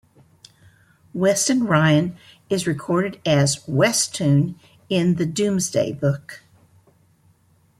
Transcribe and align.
Weston 1.13 1.67
Rhyn 1.67 2.15
is 2.49 2.65
recorded 2.65 3.21
as 3.23 3.63
"Westune" 3.67 4.55
in 4.89 5.13
the 5.17 5.27
Domesday 5.27 5.91
Book. 5.91 6.43